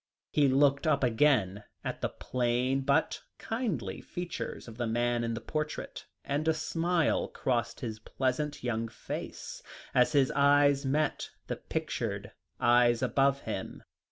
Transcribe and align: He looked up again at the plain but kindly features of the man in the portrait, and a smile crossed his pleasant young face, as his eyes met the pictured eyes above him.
He 0.31 0.47
looked 0.47 0.87
up 0.87 1.03
again 1.03 1.63
at 1.83 2.01
the 2.01 2.09
plain 2.09 2.81
but 2.81 3.21
kindly 3.37 4.01
features 4.01 4.67
of 4.67 4.77
the 4.79 4.87
man 4.87 5.23
in 5.23 5.35
the 5.35 5.41
portrait, 5.41 6.07
and 6.25 6.47
a 6.47 6.55
smile 6.55 7.27
crossed 7.27 7.81
his 7.81 7.99
pleasant 7.99 8.63
young 8.63 8.87
face, 8.87 9.61
as 9.93 10.13
his 10.13 10.31
eyes 10.31 10.87
met 10.87 11.29
the 11.45 11.57
pictured 11.57 12.31
eyes 12.59 13.03
above 13.03 13.41
him. 13.41 13.83